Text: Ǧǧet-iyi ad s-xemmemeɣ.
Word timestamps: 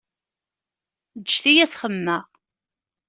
Ǧǧet-iyi 1.21 1.63
ad 1.65 1.69
s-xemmemeɣ. 1.71 2.23